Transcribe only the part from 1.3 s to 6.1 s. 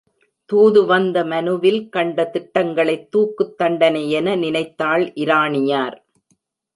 மனுவில் கண்ட திட்டங்களைத் தூக்குத் தண்டனையென நினைத்தாள் இராணியார்.